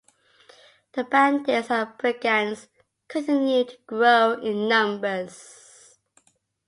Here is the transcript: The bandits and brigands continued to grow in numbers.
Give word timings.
The 0.93 1.03
bandits 1.03 1.69
and 1.69 1.95
brigands 1.99 2.69
continued 3.07 3.69
to 3.69 3.77
grow 3.85 4.31
in 4.41 4.67
numbers. 4.67 5.99